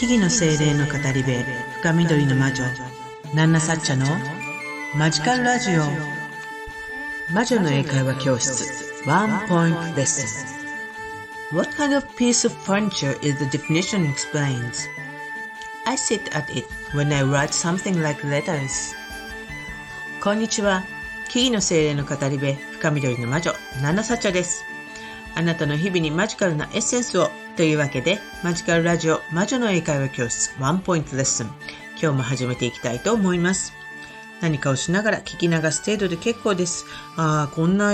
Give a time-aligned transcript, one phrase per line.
[0.00, 1.44] 木々の精霊の語り部
[1.82, 2.64] 深緑の魔女
[3.34, 4.06] ナンナサッチャの
[4.96, 5.82] マジカルラジオ
[7.34, 8.64] 魔女の英会話教室
[9.06, 10.56] ワンポイントレッス
[11.52, 14.88] ン What kind of piece of furniture is the definition explains?
[15.84, 18.94] I sit at it when I write something like letters.
[20.24, 20.82] こんにちは。
[21.28, 24.64] 木々の精霊の語り部深緑の魔女ナンナサッチャです。
[25.34, 31.46] あなたの日々にマジカルなエッセンスをというわけで、マジカルラジオ魔女の英会話教室ワンポイントレッスン。
[32.00, 33.72] 今日も始めていきたいと思います。
[34.40, 36.86] 何かをしながら聞き流す程度で結構です。
[37.16, 37.92] ああ、こんな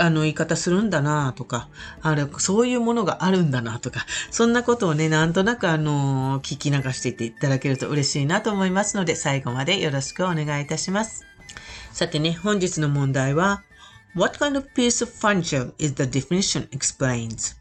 [0.00, 1.68] あの言い方するんだなとか、
[2.00, 11.26] あれ、そういうものがあるんだなとか、そんなことをね、なんとなくあの、聞き流していていただけると嬉しいなと思いますので、最後までよろしくお願いいたします。
[11.92, 13.64] さてね、本日の問題は、
[14.18, 17.54] What kind of piece of furniture is the definition explains?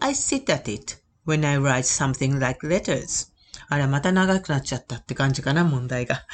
[0.00, 3.28] I sit at it when I write something like letters.
[3.68, 6.26] あら、また長くなっちゃったって感じかな、問題が。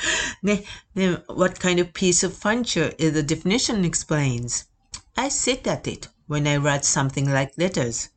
[0.43, 4.69] ね、ね、What kind of piece of furniture is the definition explains?
[5.17, 8.11] I sit at it when I write something like letters.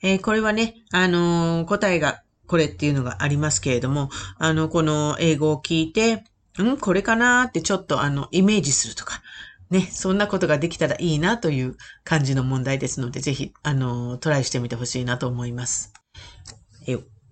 [0.00, 6.24] えー、これはね、あのー、答えがこれっていうのがありますけれども、あの、この英語を聞いて、
[6.62, 9.20] んこれかなってちょっとあの、イメージするとか、
[9.70, 15.92] ね、そんなことができたらいいなという感じの問題ですので、ぜひ、あの、トライしてみてほしいなと思います。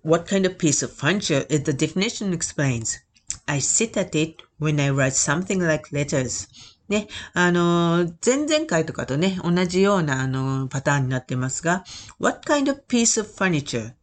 [0.07, 2.97] What kind of piece of furniture is the definition explains?
[3.45, 6.47] I sit at it when I write something like letters.
[6.87, 11.83] ね、あの、前々回とかとね、同じような、あの、パターンになってますが、
[12.19, 13.95] What kind of piece of furniture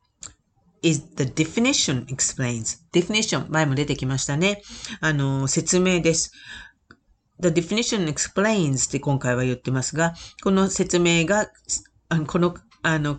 [0.83, 2.81] is the definition explains?
[2.93, 4.61] definition 前も出てきましたね。
[5.01, 6.33] あの、説明です。
[7.41, 11.51] The definition explains って今回は言ってますが、この説明が、
[12.27, 13.19] この、あの、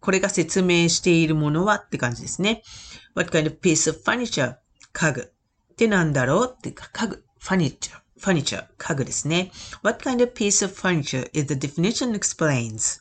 [0.00, 2.62] これが説明しているものはって感じですね。
[3.14, 4.56] What kind of piece of furniture?
[4.92, 5.32] 家具。
[5.72, 7.24] ってなんだろうってか、家具。
[7.40, 8.00] furniture.
[8.20, 8.66] furniture.
[8.76, 9.50] 家具ですね。
[9.82, 13.00] What kind of piece of furniture is the definition explains?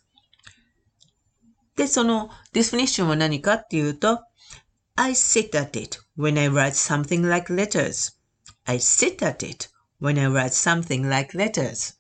[1.76, 4.22] で、その definition は何かっていうと、
[4.96, 8.14] I sit at it when I write something like letters.
[8.66, 11.99] I sit at it when I write something like letters.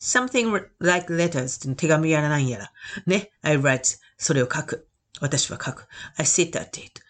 [0.00, 2.72] something like letters って手紙やらないやら。
[3.06, 3.30] ね。
[3.42, 4.88] I write それを書く。
[5.20, 5.86] 私は書く。
[6.16, 7.00] I sit at it.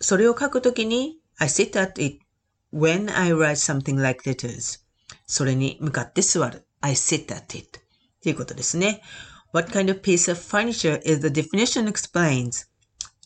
[0.00, 2.20] それを書くときに I sit at it
[2.72, 4.80] when I write something like letters.
[5.26, 6.66] それに向かって座る。
[6.80, 7.80] I sit at it.
[8.22, 9.02] ということですね。
[9.52, 12.66] What kind of piece of furniture is the definition explains?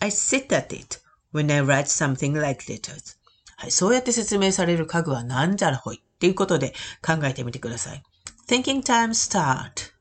[0.00, 0.98] I sit at it
[1.32, 3.16] when I write something like letters.
[3.59, 6.01] はい、そうやって説明される家具は何じゃらほい。
[6.17, 6.73] ということで
[7.05, 8.03] 考えてみてください。
[8.47, 9.91] Thinking time start.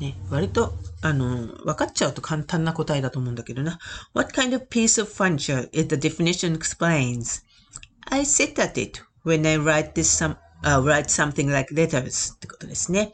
[0.00, 3.78] ね、割と、あの、分かっちゃうと簡単な答えだと思うんだけどな。
[4.12, 7.44] What kind of piece of furniture is the definition explains?
[8.10, 13.12] I sit at it when I write this some, uh, write something like letters ってことですね。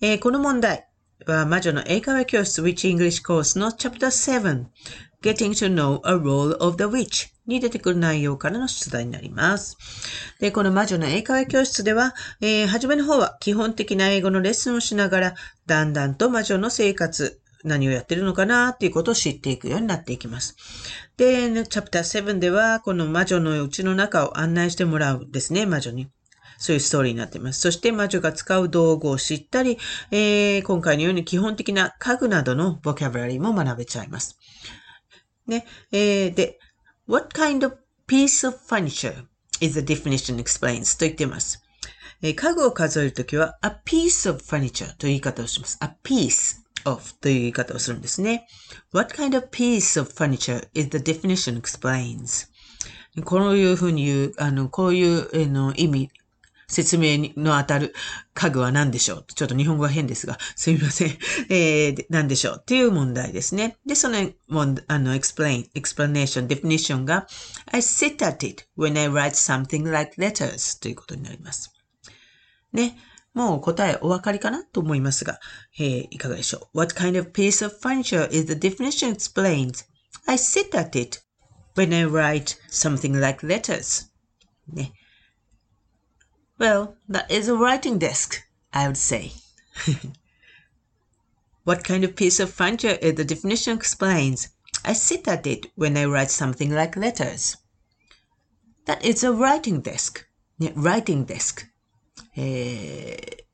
[0.00, 0.86] えー、この問題
[1.26, 4.66] は魔女の英会話教室 Which English Course の Chapter 7
[5.24, 9.78] Getting to know a role of the witch に出てくる内容からの出題になります。
[10.38, 20.56] で、この魔女の英会話教室では、えー、初めの方は基本的な英語のレッスンをしながら、だんだんと魔女の生活、何をやってるのかなっていうことを知っていくようになっていきます。
[21.16, 26.08] で、チャプター7では、この魔女のうちの中を案内してもらうですね、魔女に。
[26.58, 27.60] そういうストーリーになっています。
[27.60, 29.78] そして魔女が使う道具を知ったり、
[30.10, 34.38] えー、今回のように基本的な家具などのボキャブラリーも学べちゃいます。
[35.46, 36.58] ね、えー、で、
[37.06, 37.76] What kind of
[38.06, 39.24] piece of furniture
[39.60, 41.62] is the definition explains と言っています。
[42.22, 45.78] えー、家具を数えるときは a piece of furniture という言い方をします。
[45.80, 48.46] a piece of という言い方をするんですね。
[48.92, 52.48] What kind of piece of furniture is the definition explains?
[53.24, 56.10] こういうふうに言う、あの、こういう、え、の意味
[56.66, 57.94] 説明の当たる
[58.34, 61.08] 家具は何でしょうちょっと日本語は変ですが、すみません。
[61.50, 63.76] えー、何でしょうっていう問題ですね。
[63.86, 67.26] で、その、あの、explain, explanation, definition が
[67.66, 71.72] I sit at it when I write something like letters ということになります。
[72.72, 72.98] ね。
[73.33, 75.39] もう答えお分かりかなと思いますが、
[75.77, 79.85] えー、いかがでしょう ?What kind of piece of furniture is the definition explained?
[80.25, 81.21] I sit at it
[81.75, 84.07] when I write something like letters.
[84.67, 84.93] ね。
[86.59, 88.41] Well, that is a writing desk,
[88.71, 89.31] I would say.
[91.63, 94.49] what kind of piece of furniture the definition explains?
[94.83, 97.57] I sit at it when I write something like letters.
[98.85, 100.25] That is a writing desk.
[100.59, 101.65] ね、writing desk.
[102.36, 103.44] え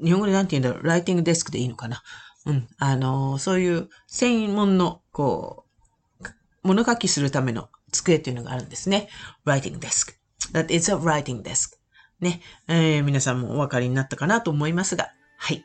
[0.00, 2.02] ー、日本語でなんて言うんだろう、ライティングデスクでいいのかな？
[2.46, 2.68] うん。
[2.78, 5.64] あの、そういう専門の、こ
[6.20, 6.24] う、
[6.62, 9.08] 物書きするための机っていうのがあるんですね。
[9.44, 10.14] writing desk.
[10.52, 11.76] That is a writing desk.
[12.20, 12.40] ね。
[12.68, 15.10] えー、皆さんもお分かりになったかなと思いますが。
[15.38, 15.64] はい。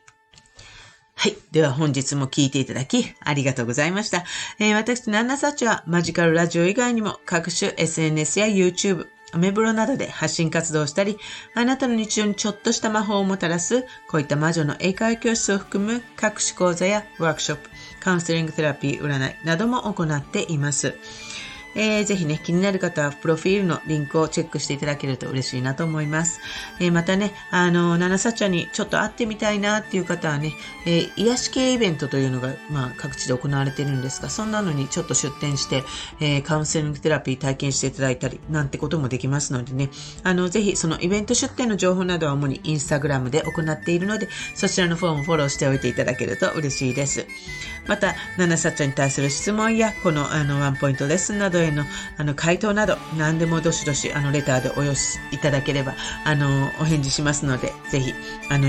[1.14, 1.36] はい。
[1.52, 4.24] では本日も聞いていただきありがとうございました。
[4.58, 11.18] えー、私、ナンナサチはマジカルラジオ以外にも各種 SNS や YouTube、アメブロなどで発信活動したり、
[11.54, 17.70] あなたの日常にちょっとした魔法をもたらす、こういった魔女の英会話教室を含む各種講座やワークショップ、
[18.00, 20.94] カウンセリングテラピー、占いなども行っています。
[21.74, 26.40] えー、ぜひね、気になる方は、プロフィールのリンクをチェックしていただけると嬉しいなと思います。
[26.80, 30.52] えー、またね、あの、ナナサチャにちょっと会ってみたいなっていう方はね、
[30.86, 35.82] えー、癒し系イベントというのが、まあ、各地で行われているんですが、そんなのにちょっと出店して、
[36.20, 39.90] えー、カウンセリングテラピー体験していただいたり、なんてこともできますのでね、
[40.22, 47.26] あの、ぜひそのイベント出店の情報などは主にインスタグラムで行っているので、そちらのフォームフォローしておいていただけると嬉しいです。
[47.86, 51.84] また、ナナサチャに対する質問や、この、あの、ワンポイントレッスンなどへの、
[52.16, 55.94] あの、回答など、何でもどしどし、あの、レターでお寄せいただければ、
[56.24, 58.14] あの、お返事しますので、ぜひ、
[58.50, 58.68] あの、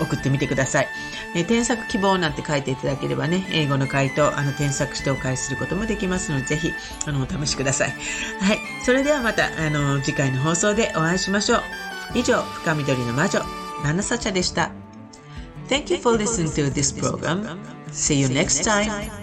[0.00, 0.88] 送ってみてください。
[1.34, 6.72] え添削希望なんて書いていただければね、英語の回答、あの、添削してお返しすることもできますので、ぜひ、
[7.06, 7.90] あの、お試しください。
[8.40, 8.58] はい。
[8.84, 11.62] それではまた、あの、次回の放送でお会いしましょう。
[12.14, 13.40] 以上、深緑の魔女、
[13.84, 14.70] ナナサチャでした。
[15.68, 17.81] Thank you for listening to this program.
[17.92, 19.21] See you next time.